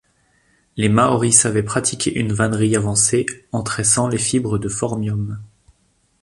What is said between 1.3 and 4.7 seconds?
savaient pratiquer une vannerie avancée en tressant les fibres de